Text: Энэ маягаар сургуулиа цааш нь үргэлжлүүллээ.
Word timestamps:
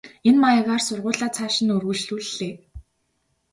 Энэ 0.29 0.39
маягаар 0.41 0.81
сургуулиа 0.87 1.29
цааш 1.35 1.55
нь 1.63 1.73
үргэлжлүүллээ. 1.75 2.53